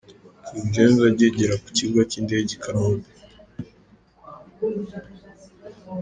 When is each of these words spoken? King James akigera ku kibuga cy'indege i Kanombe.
King 0.45 0.65
James 0.73 1.01
akigera 1.11 1.53
ku 1.61 1.67
kibuga 1.75 2.01
cy'indege 2.09 2.51
i 2.53 2.59
Kanombe. 2.63 3.09